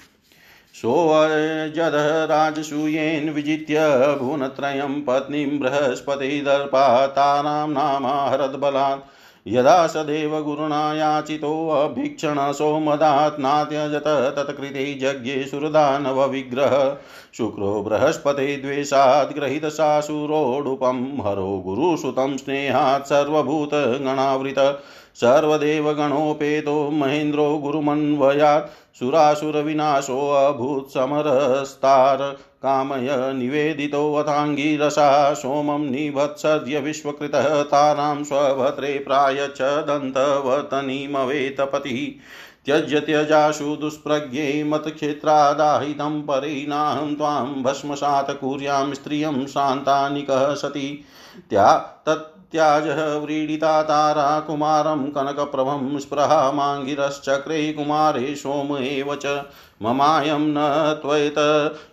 [0.73, 3.79] सोऽजदः राजसूयेन विजित्य
[4.21, 9.01] भुवनत्रयं पत्नीं बृहस्पतिदर्पातानां नामाहरद्बलात्
[9.47, 16.97] यदा सदैव गुरुणा याचितोऽभीक्षणसो मदात् नात्यजत तत्कृते यज्ञे सुरदानवविग्रह।
[17.38, 24.83] शुक्रो बृहस्पते द्वेषात् ग्रहीतशासुरोडुपं हरो गुरुसुतं स्नेहात् सर्वभूतगणावृत।
[25.15, 42.21] सर्वदेवगणोपेतो महेन्द्रो गुरुमन्वयात् सुरासुरविनाशोऽभूत् समरस्तार। कामय निवेदितोऽथाङ्गिरसा सोमं निभत्सर्य विश्वकृतः, तारां स्वभद्रे प्राय च दन्तवतनीमवेतपतिः।
[42.65, 51.05] त्यज्य त्यजाशु दुष्प्रज्ञे मतक्षेत्रादाहितं परिणाहं त्वां भस्मसात् कुर्यां स्त्रियं शान्तानिकः सती।
[51.49, 59.43] त्या तत् त्याजः व्रीडिता तारा कुमारं कनकप्रभं स्पृहा माङ्गिरश्चक्रे कुमारे सोम एव च
[59.81, 60.65] ममायं न
[61.02, 61.37] त्वयत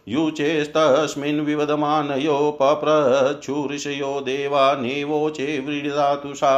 [0.08, 6.52] युचेस्तस्मिन् विवदमानयो पप्रच्छुरिषयो देवा नेवोचे व्रीडितातुषा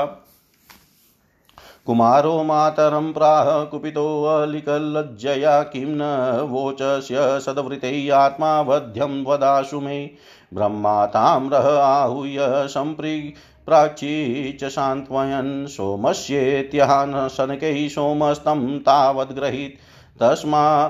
[1.86, 6.02] कुमारो मातरं प्राह कुपितोऽलिकलज्जया किं न
[6.50, 10.10] वोचस्य सद्वृते आत्मा वध्यं वदाशु मे।
[10.54, 12.38] ब्रह्मा ताम्रः आहूय
[12.68, 13.34] सम्प्रि
[13.70, 19.80] प्राची च सान्त्वयन् सोमस्येत्यान् शनकैः सोमस्तं तावद्ग्रहीत्
[20.20, 20.88] तस्मा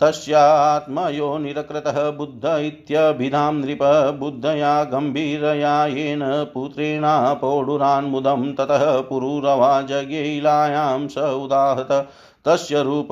[0.00, 3.78] तस्यात्मयो निरकृतः बुद्ध इत्यभिधां नृप
[4.20, 12.08] बुद्धया गम्भीरया येन पुत्रेणा पौडुरान्मुदं ततः पुरुरवा जज्ञैलायां स उदाहत।
[12.44, 13.08] तस्य रूप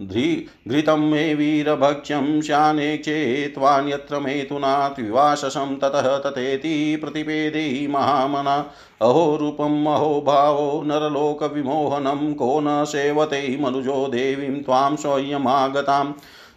[0.00, 8.70] वरस्मृत घृतं मे वीरभक्ष्यं शानेक्षे त्वान्यत्र मेतुनात् विवाससं ततः तथेति प्रतिपेदे महामना।
[9.02, 16.12] अहो रूपम् अहो भावो नरलोकविमोहनं, को न सेवते मनुजो देवीं त्वां स्वयमागताम्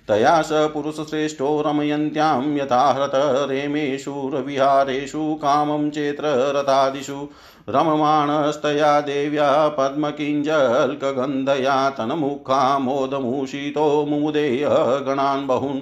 [0.07, 3.11] तया स पुरुषश्रेष्ठो रमयन्त्यां यथाहृत
[3.49, 7.29] रेमेषु रविहारेषु, कामं चेत्र रथादिषु।
[7.69, 14.67] रममाणस्तया देव्या पद्मकिञ्जल्कगन्धया तन्मुखा मोदमूषितो मुमुदेय
[15.07, 15.81] गणान् बहून्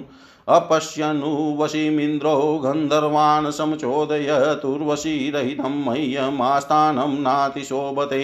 [0.56, 2.34] अपश्यनुवशीमिन्द्रो
[2.64, 8.22] गन्धर्वान् समचोदयतुर्वशीरहितं मह्यमास्थानं नातिशोभते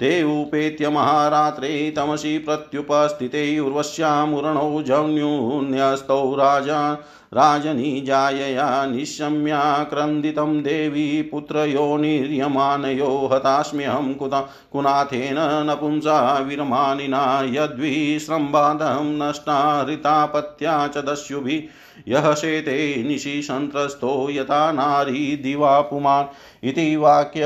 [0.00, 6.98] ते उपेत्य महारात्रे तमसि प्रत्युपस्थिते उर्वश्यामुरणौ जन्यून्यस्तौ राजा
[7.34, 21.62] राजनिजायया निशम्याक्रन्दितं देवी पुत्रयोनिर्यमानयो हतास्म्यहं कुता कुनाथेन नपुंसा विरमानिना यद्विस्रम्बादं नष्टा ऋतापत्या च दस्युभिः।
[22.08, 27.42] यः शेते निशि सन्त्रस्तो यथा नारी दिवा पुमान् इति वाक्य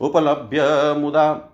[0.00, 1.50] उपलभ्य मुदा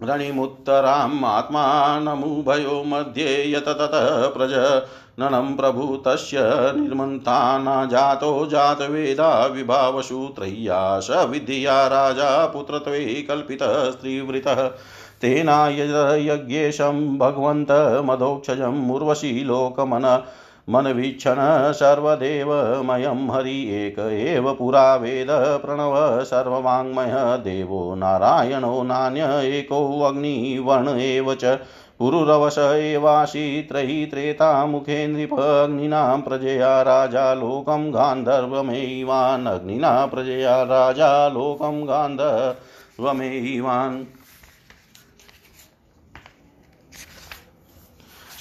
[0.02, 4.82] रणिमुत्तराम् आत्मानमुभयो मध्ये यत ततः प्रज।
[5.18, 6.38] ननं प्रभु तस्य
[6.76, 14.68] निर्मन्ता न जातो जातवेदा विभावशु त्रय्या स विद्या राजा पुत्रत्वे कल्पितः स्त्रीवृतः।
[15.20, 20.22] तेनायज्ञेशं भगवन्तमधोक्षजम् उर्वशी लोकमन
[20.68, 21.36] मनवीक्षण
[21.72, 25.26] सर्वदेवमयं हरि एक एव पुरा वेद
[25.62, 31.58] प्रणव सर्ववाङ्मय देवो नारायणो नान्य एकोऽग्निवर्ण एव च
[31.98, 44.20] पुरुरवश एवाशी त्रेतामुखे नृपग्निनां प्रजया राजा लोकं गान्धर्वमेवान् अग्निना प्रजया राजा लोकं गान्धर्वमेवान्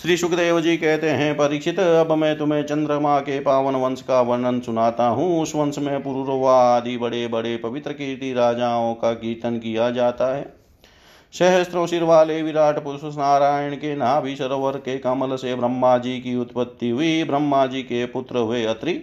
[0.09, 4.59] श्री सुखदेव जी कहते हैं, परीक्षित, अब मैं तुम्हें चंद्रमा के पावन वंश का वर्णन
[4.59, 9.89] सुनाता हूँ। उस वंश में पुरुरवा आदि बड़े बड़े पवित्र कीर्ति राजाओं का कीर्तन किया
[9.91, 10.53] जाता है।
[11.33, 16.35] सहस्त्रों सिर वाले विराट पुरुष नारायण के नाभि सरोवर के कमल से ब्रह्मा जी की
[16.35, 18.93] उत्पत्ति हुई। ब्रह्मा जी के पुत्र हुए अत्रि।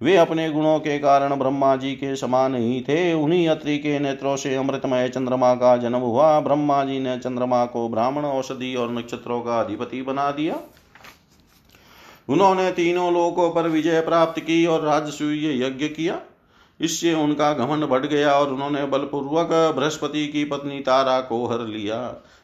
[0.00, 4.36] वे अपने गुणों के कारण ब्रह्मा जी के समान ही थे। उन्हीं अत्रि के नेत्रों
[4.36, 9.40] से अमृतमय चंद्रमा का जन्म हुआ। ब्रह्मा जी ने चंद्रमा को ब्राह्मण औषधि और नक्षत्रों
[9.40, 10.60] का अधिपति बना दिया।
[12.28, 16.20] उन्होंने तीनों लोकों पर विजय प्राप्त की और राजसूय यज्ञ किया।
[16.80, 21.98] इससे उनका घमंड बढ़ गया और उन्होंने बलपूर्वक बृहस्पति की पत्नी तारा को हर लिया।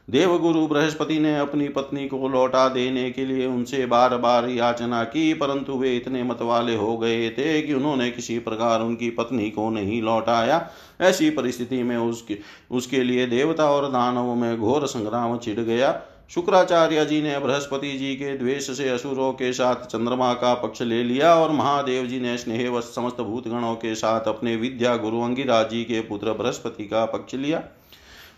[0.08, 5.32] देवगुरु बृहस्पति ने अपनी पत्नी को लौटा देने के लिए उनसे बार बार याचना की,
[5.34, 10.00] परंतु वे इतने मतवाले हो गए थे कि उन्होंने किसी प्रकार उनकी पत्नी को नहीं
[10.02, 10.68] लौटाया।
[11.00, 12.38] ऐसी परिस्थिति में उसके
[12.70, 15.92] उसके लिए देवता और दानवों में घोर संग्राम छिड़ गया।
[16.32, 21.02] शुक्राचार्य जी ने, बृहस्पति जी के द्वेष से असुरों के साथ चंद्रमा का पक्ष ले
[21.04, 25.82] लिया और महादेव जी ने स्नेहवश समस्त भूतगणों के साथ अपने विद्या गुरु अंगिराज जी
[25.84, 27.62] के पुत्र बृहस्पति का पक्ष लिया।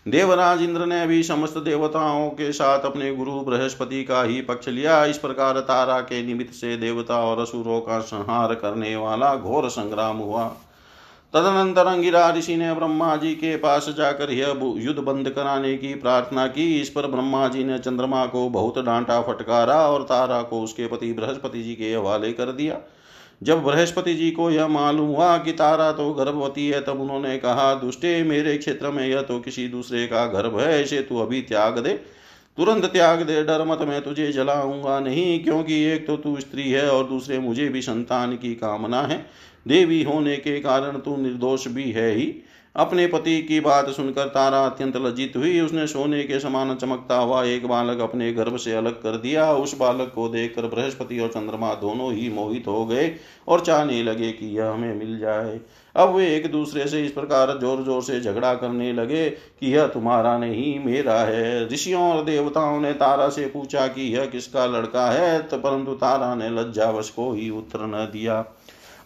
[0.07, 5.03] देवराज इंद्र ने भी समस्त देवताओं के साथ अपने गुरु बृहस्पति का ही पक्ष लिया।
[5.05, 10.17] इस प्रकार तारा के निमित्त से देवता और असुरों का संहार करने वाला घोर संग्राम
[10.17, 10.55] हुआ।
[11.33, 16.47] तदनंतर अंगिरा ऋषि ने ब्रह्मा जी के पास जाकर यह युद्ध बंद कराने की प्रार्थना
[16.47, 20.87] की। इस पर ब्रह्मा जी ने चंद्रमा को बहुत डांटा, फटकारा और तारा को उसके
[20.87, 22.79] पति बृहस्पति जी के हवाले कर दिया।
[23.43, 27.73] जब बृहस्पति जी को यह मालूम हुआ कि तारा तो गर्भवती है, तब उन्होंने कहा,
[27.73, 31.79] दुष्टे, मेरे क्षेत्र में यह तो किसी दूसरे का गर्भ है ऐसे तू अभी त्याग
[31.79, 31.93] दे।
[32.57, 36.89] तुरंत त्याग दे, डर मत, मैं तुझे जलाऊँगा नहीं, क्योंकि एक तो तू स्त्री है
[36.89, 39.25] और दूसरे मुझे भी संतान की कामना है।
[39.65, 42.33] देवी होने के कारण तू निर्दोष भी है ही।
[42.75, 47.43] अपने पति की बात सुनकर तारा अत्यंत लज्जित हुई। उसने सोने के समान चमकता हुआ
[47.43, 51.73] एक बालक अपने गर्भ से अलग कर दिया। उस बालक को देखकर बृहस्पति और चंद्रमा
[51.75, 53.11] दोनों ही मोहित हो गए
[53.47, 55.59] और चाहने लगे कि यह हमें मिल जाए।
[55.95, 59.87] अब वे एक दूसरे से इस प्रकार ज़ोर ज़ोर से झगड़ा करने लगे कि यह
[59.87, 65.09] तुम्हारा नहीं, मेरा है। ऋषियों और देवताओं ने तारा से पूछा कि यह किसका लड़का
[65.11, 68.41] है तो परंतु तारा ने लज्जावश को ही उत्तर न दिया।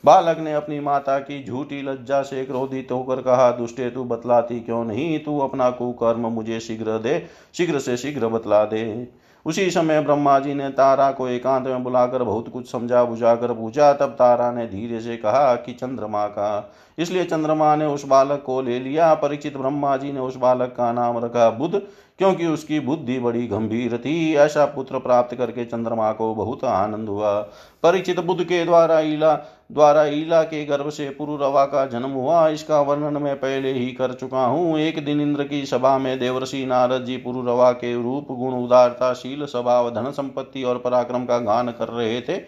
[0.05, 4.85] बालक ने अपनी माता की झूठी लज्जा से क्रोधित होकर कहा, दुष्टे, तू बतलाती क्यों
[4.85, 5.19] नहीं?
[5.19, 9.09] तू अपना कुकर्म मुझे शीघ्र दे, शीघ्र से शीघ्र बतला दे।
[9.45, 13.53] उसी समय ब्रह्मा जी ने तारा को एकांत में बुलाकर बहुत कुछ समझा बुझा कर
[13.53, 18.43] पूछा। तब तारा ने धीरे से कहा कि, चंद्रमा का। इसलिए चंद्रमा ने उस बालक
[18.45, 21.81] को ले लिया। परिचित ब्रह्मा जी ने उस बालक का नाम रखा बुद्ध
[22.17, 27.41] क्योंकि उसकी बुद्धि बड़ी गंभीर थी। ऐसा पुत्र प्राप्त करके चंद्रमा को बहुत आनंद हुआ।
[27.83, 29.33] परिचित बुद्ध के द्वारा ईला
[29.69, 34.13] द्वारा ईला के गर्भ से पुरुरवा का जन्म हुआ, इसका वर्णन मैं पहले ही कर
[34.13, 38.53] चुका हूँ। एक दिन इंद्र की सभा में देवर्षि नारद जी पुरुरवा के रूप, गुण
[38.55, 42.41] उदारता शील स्वभाव, धन संपत्ति और पराक्रम का गान कर रहे थे।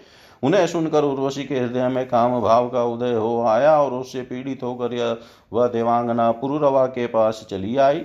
[0.44, 4.64] उन्हें सुनकर उर्वशी के हृदय में काम भाव का उदय हो आया और उससे पीड़ित
[4.64, 5.20] होकर
[5.54, 8.04] वह देवांगना पुरुरवा के पास चली आई।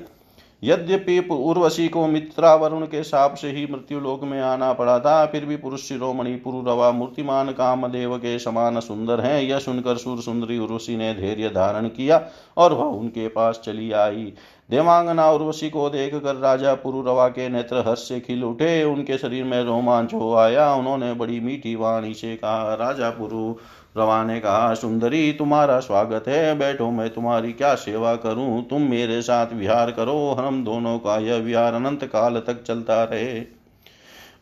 [0.63, 5.27] यद्यपि उर्वशी को मित्रा वरुण के साप से ही मृत्यु लोक में आना पड़ा था,
[5.27, 10.59] फिर भी पुरुष शिरोमणि, पुरुरवा, मूर्तिमान कामदेव के समान सुंदर हैं। यह सुनकर सुर सुंदरी
[10.59, 14.33] उर्वशी ने धैर्य धारण किया और वह उनके पास चली आई।
[14.71, 19.45] देवांगना उर्वशी को देख कर राजा पुरुरवा के नेत्र हर्ष से खिल उठे। उनके शरीर
[19.45, 23.55] में रोमांच हो आया। उन्होंने बड़ी मीठी वाणी से कहा, राजा पुरु
[23.99, 28.69] रवा ने कहा, सुंदरी, तुम्हारा स्वागत है। बैठो, मैं तुम्हारी क्या सेवा करूँ?
[28.69, 33.57] तुम मेरे साथ विहार करो। हम दोनों का यह विहार अनंत काल तक चलता रहे।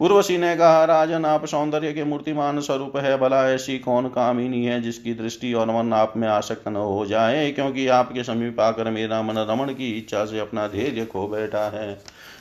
[0.00, 4.82] उर्वशी ने कहा, राजन, आप सौंदर्य के मूर्तिमान स्वरूप है। भला ऐसी कौन कामिनी है
[4.82, 7.50] जिसकी दृष्टि और मन आप में आसक्त न हो जाए?
[7.50, 12.00] क्योंकि आपके समीप आकर मेरा मन रमण की इच्छा से अपना धैर्य खो बैठा है।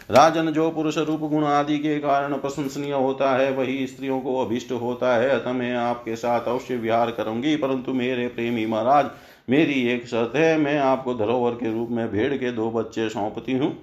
[0.10, 4.72] राजन जो पुरुष रूप गुण आदि के कारण प्रशंसनीय होता है, वही स्त्रियों को अभिष्ट
[4.72, 9.10] होता है। अतः मैं आपके साथ अवश्य विहार करूँगी, परंतु मेरे प्रेमी महाराज,
[9.50, 13.54] मेरी एक शर्त है, मैं आपको धरोहर के रूप में भेड़ के दो बच्चे सौंपती
[13.54, 13.76] हूँ।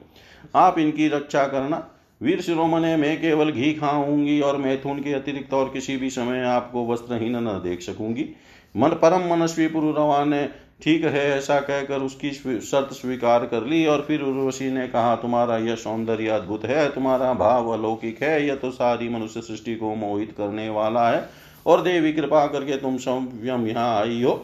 [0.54, 1.86] आप इनकी रक्षा करना।
[2.22, 6.86] वीर शिरोमणे, मैं केवल घी खाऊँगी और मैथुन के अतिरिक्त और किसी भी समय आपको
[6.86, 8.28] वस्त्रहीन न देख सकूँगी।
[8.74, 10.48] मन परम मनस्वी पुरुरवा ने
[10.82, 15.56] ठीक है, ऐसा कहकर उसकी शर्त स्वीकार कर ली और फिर उर्वशी ने कहा, तुम्हारा
[15.58, 20.34] यह सौंदर्य अद्भुत है, तुम्हारा भाव अलौकिक है, यह तो सारी मनुष्य सृष्टि को मोहित
[20.38, 21.28] करने वाला है
[21.66, 24.34] और देवी कृपा करके तुम स्वयं यहाँ आई हो।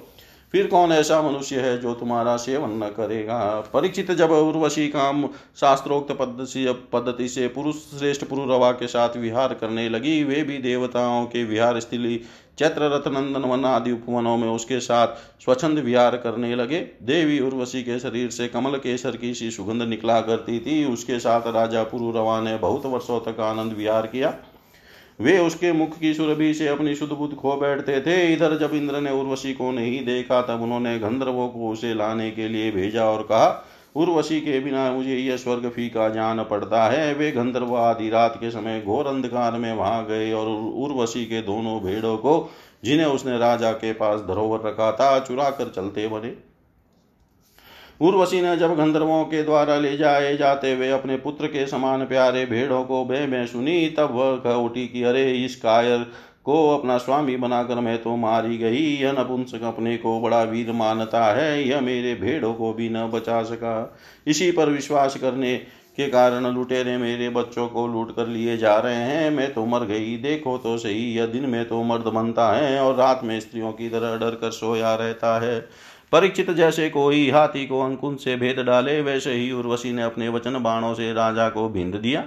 [0.52, 3.38] फिर कौन ऐसा मनुष्य है जो तुम्हारा सेवन न करेगा?
[3.72, 5.26] परीक्षित जब उर्वशी काम
[5.60, 11.24] शास्त्रोक्त पद्धति पद्धति से पुरुष श्रेष्ठ पुरुरवा के साथ विहार करने लगी, वे भी देवताओं
[11.26, 12.20] के विहार स्थली
[12.58, 15.08] चैत्र रथ नंदन वन आदि उपवनों में उसके साथ
[15.44, 20.20] स्वच्छंद विहार करने लगे। देवी उर्वशी के शरीर से कमल केसर की सी सुगंध निकला
[20.20, 24.34] करती थी। उसके साथ राजा पुरुरवा ने बहुत वर्षों तक आनंद विहार किया।
[25.20, 29.00] वे उसके मुख की सुरभि से अपनी शुद्ध बुद्ध खो बैठते थे। इधर जब इंद्र
[29.00, 33.22] ने उर्वशी को नहीं देखा, तब उन्होंने गंधर्वों को उसे लाने के लिए भेजा और
[33.22, 33.48] कहा
[33.96, 38.50] उर्वशी के बिना मुझे यह स्वर्ग फीका जान पड़ता है। वे गंधर्व आदि रात के
[38.50, 42.50] समय घोर अंधकार में वहाँ गए और उर्वशी के दोनों भेड़ों को,
[42.84, 46.34] जिन्हें उसने राजा के पास धरोहर रखा था चुरा कर चलते बने।
[48.00, 52.46] उर्वशी ने जब गंधर्वों के द्वारा ले जाए जाते वे अपने पुत्र के समान प्यारे
[52.46, 56.06] भेड़ों को बे में सुनी, तब वह कह उठी कि, अरे, इस कायर
[56.46, 61.24] को अपना स्वामी बनाकर मैं तो मारी गई। यह नपुंसक अपने को बड़ा वीर मानता
[61.34, 65.56] है। यह मेरे भेड़ों को भी न बचा सका। इसी पर विश्वास करने
[65.96, 69.84] के कारण लुटेरे मेरे बच्चों को लूट कर लिए जा रहे हैं। मैं तो मर
[69.84, 73.72] गई। देखो तो सही, यह दिन में तो मर्द बनता है और रात में स्त्रियों
[73.72, 75.60] की तरह डर कर सोया रहता है।
[76.12, 80.62] परीक्षित जैसे कोई हाथी को अंकुन से भेद डाले, वैसे ही उर्वशी ने अपने वचन
[80.62, 82.24] बाणों से राजा को भिंद दिया।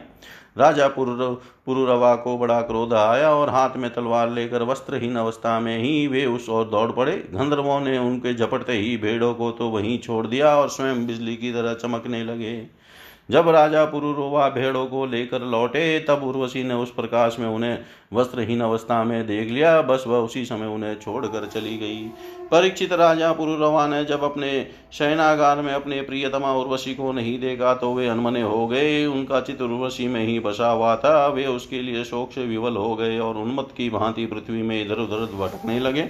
[0.56, 6.08] राजा पुरुरवा को बड़ा क्रोध आया और हाथ में तलवार लेकर वस्त्रहीन अवस्था में ही
[6.08, 10.26] वे उस ओर दौड़ पड़े। गंधर्वों ने उनके झपटते ही भेड़ों को तो वहीं छोड़
[10.28, 12.79] दिया और स्वयं बिजली की तरह चमकने लगे।
[13.30, 17.78] जब राजा पुरुरोवा भेड़ों को लेकर लौटे, तब उर्वशी ने उस प्रकाश में उन्हें
[18.14, 22.02] वस्त्रहीन अवस्था में देख लिया। बस वह उसी समय उन्हें छोड़कर चली गई।
[22.52, 27.94] परीक्षित राजा पुरुरवा ने जब अपने शयनागार में अपने प्रियतमा उर्वशी को नहीं देखा तो
[27.94, 32.04] वे अनमने हो गए। उनका चित्र उर्वशी में ही बसा हुआ था। वे उसके लिए
[32.04, 36.10] शोक से विवल हो गए और उन्मत्त की भांति पृथ्वी में इधर उधर भटकने लगे।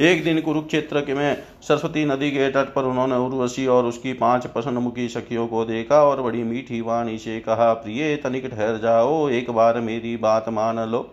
[0.00, 4.46] एक दिन कुरुक्षेत्र के में सरस्वती नदी के तट पर उन्होंने उर्वशी और उसकी पाँच
[4.46, 9.50] प्रसन्नमुखी सखियों को देखा और बड़ी मीठी वाणी से कहा, प्रिय, तनिक ठहर जाओ, एक
[9.50, 11.10] बार मेरी बात मान लो।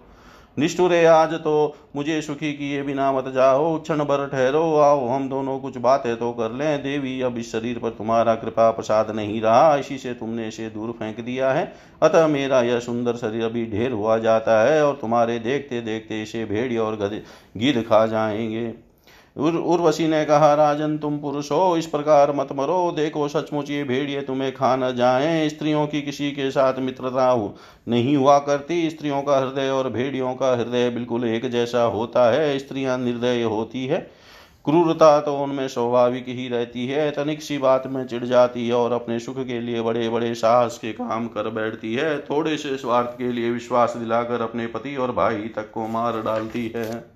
[0.59, 5.59] निष्ठुरे, आज तो मुझे सुखी किए बिना मत जाओ। क्षण भर ठहरो, आओ, हम दोनों
[5.59, 9.75] कुछ बातें तो कर लें। देवी, अब इस शरीर पर तुम्हारा कृपा प्रसाद नहीं रहा।
[9.75, 11.73] इसी से तुमने इसे दूर फेंक दिया है।
[12.03, 16.45] अतः मेरा यह सुंदर शरीर अभी ढेर हुआ जाता है और तुम्हारे देखते देखते इसे
[16.45, 17.21] भेड़ी और
[17.57, 18.82] गिर खा जाएँगे।
[19.37, 23.83] उर, उर्वशी ने कहा राजन तुम पुरुष हो इस प्रकार मत मरो। देखो सचमुच ये
[23.83, 27.55] भेड़िए तुम्हें खा न जाए। स्त्रियों की किसी के साथ मित्रता
[27.87, 32.59] नहीं हुआ करती। स्त्रियों का हृदय और भेड़ियों का हृदय बिल्कुल एक जैसा होता है।
[32.59, 34.23] स्त्रियाँ निर्दय होती है।
[34.65, 38.91] क्रूरता तो उनमें स्वाभाविक ही रहती है। तनिक सी बात में चिढ़ जाती है और
[38.91, 43.17] अपने सुख के लिए बड़े बड़े साहस के काम कर बैठती है। थोड़े से स्वार्थ
[43.17, 47.12] के लिए विश्वास दिलाकर अपने पति और भाई तक को मार डालती है।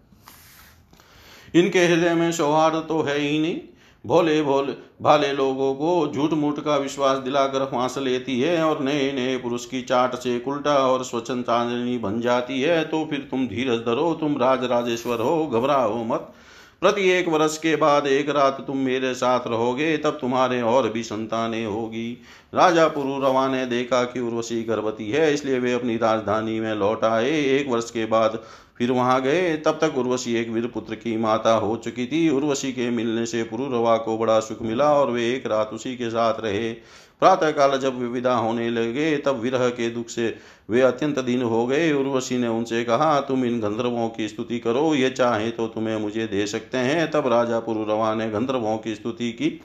[1.55, 3.59] इनके हृदय में सौहार्द तो है ही नहीं।
[4.05, 9.11] भोले भोले, भाले लोगों को झूठ मूठ का विश्वास दिलाकर फांस लेती है और नए
[9.11, 13.79] नए पुरुष की चाट से उल्टा और स्वच्छंदाजनी बन जाती है। तो फिर तुम धीरज
[13.79, 16.33] धरो, तुम राज राजेश्वर हो, घबराओ मत।
[16.81, 21.03] प्रति एक वर्ष के बाद एक रात तुम मेरे साथ रहोगे, तब तुम्हारे और भी
[21.03, 22.11] संतानें होगी।
[22.53, 27.31] राजा पुरुरवा ने देखा कि उर्वशी गर्भवती है, इसलिए वे अपनी राजधानी में लौट आए।
[27.57, 28.39] एक वर्ष के बाद
[28.77, 32.71] फिर वहाँ गए। तब तक उर्वशी एक वीर पुत्र की माता हो चुकी थी। उर्वशी
[32.71, 36.33] के मिलने से पुरुरवा को बड़ा सुख मिला और वे एक रात उसी के साथ
[36.39, 36.73] रहे।
[37.19, 40.37] प्रातः काल जब विदा होने लगे, तब विरह के दुख से
[40.69, 44.93] वे अत्यंत दिन हो गए। उर्वशी ने उनसे कहा, तुम इन गंधर्वों की स्तुति करो।
[44.95, 49.31] ये चाहे तो तुम्हें मुझे दे सकते हैं। तब राजा पुरुरवा ने गंधर्वों की स्तुति
[49.31, 49.61] की।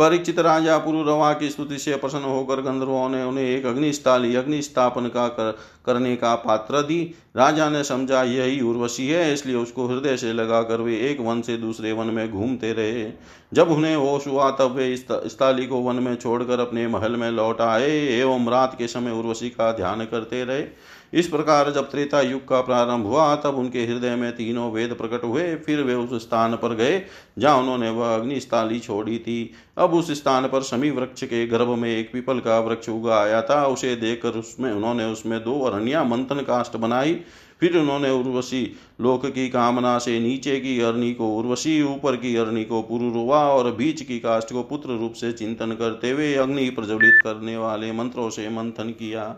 [0.00, 5.26] परीक्षित राजा पुरुरवा की स्तुति से प्रसन्न होकर गंधर्वों ने उन्हें एक अग्निस्थाली अग्निस्थापन का
[5.28, 5.50] कर,
[5.86, 7.02] करने का पात्र दी।
[7.36, 11.56] राजा ने समझा यही उर्वशी है इसलिए उसको हृदय से लगाकर वे एक वन से
[11.56, 13.04] दूसरे वन में घूमते रहे।
[13.52, 17.60] जब उन्हें होश हुआ तब वे स्थाली को वन में छोड़कर अपने महल में लौट
[17.60, 20.64] आए एवं रात के समय उर्वशी का ध्यान करते रहे।
[21.12, 25.24] इस प्रकार जब त्रेता युग का प्रारंभ हुआ, तब उनके हृदय में तीनों वेद प्रकट
[25.24, 27.02] हुए। फिर वे उस स्थान पर गए,
[27.38, 31.90] जहाँ उन्होंने वह अग्निस्थाली छोड़ी थी। अब उस स्थान पर समी वृक्ष के गर्भ में
[31.90, 36.40] एक पीपल का वृक्ष उगा आया था। उसे देखकर उसमें, उन्होंने उसमें दो अरण्या मंथन
[36.40, 37.20] काष्ट बनाई।
[37.60, 38.62] फिर उन्होंने उर्वशी
[39.00, 43.70] लोक की कामना से नीचे की अरणी को, उर्वशी ऊपर की अरणी को पुरुरुवा और
[43.72, 48.30] बीच की काष्ट को पुत्र रूप से चिंतन करते हुए अग्नि प्रज्वलित करने वाले मंत्रों
[48.30, 49.34] से मंथन किया।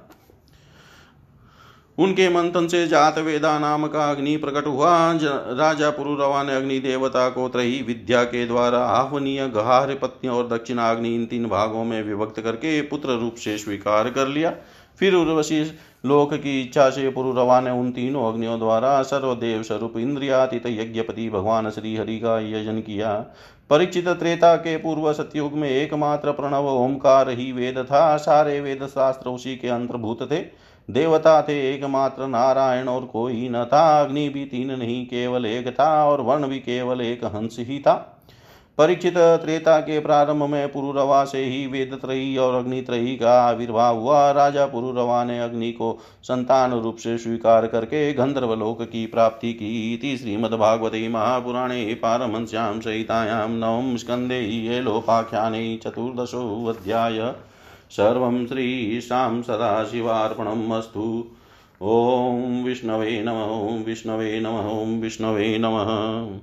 [1.99, 7.29] उनके मंथन से जात वेदा नाम का अग्नि प्रकट हुआ। राजा पुरुरवा ने अग्नि देवता
[7.29, 12.41] को त्रही विद्या के द्वारा आह्वनीय गहार पत्नी और दक्षिणाग्नि इन तीन भागों में विभक्त
[12.41, 14.55] करके पुत्र रूप से स्वीकार कर लिया।
[15.03, 15.63] फिर उर्वशी
[16.07, 21.71] लोक की इच्छा से पुरुरवा ने उन तीनों अग्नियों द्वारा सर्वदेव स्वरूप इंद्रियातीत यज्ञपति भगवान
[21.71, 23.15] श्री हरि का यजन किया।
[23.71, 29.31] परिचित त्रेता के पूर्व सतयुग में एकमात्र प्रणव ओंकार ही वेद था। सारे वेद शास्त्र
[29.31, 30.41] उसी के अंतर्भूत थे।
[30.91, 36.05] देवता थे एकमात्र नारायण और कोई न था। अग्नि भी तीन नहीं, केवल एक था
[36.05, 38.12] और वर्ण भी केवल एक हंस ही था।
[38.79, 44.31] परीक्षित त्रेता के प्रारंभ में पुरुरवा से ही वेद त्रयी और अग्नित्रयी का आविर्भाव हुआ।
[44.31, 51.09] राजा पुरुरवा ने अग्नि को संतान रूप से स्वीकार करके गंधर्वलोक की प्राप्ति की श्रीमद्भागवते
[51.09, 57.35] महापुराणे पारमश्याम सहितायां नवम स्कंदे ये लोपाख्याने चतुर्दशोऽध्याय
[57.91, 61.25] सर्वं श्रीशां सदाशिवार्पणम् अस्तु।
[61.83, 66.41] ॐ विष्णवे नमः विष्णवे नमः विष्णवे नमः।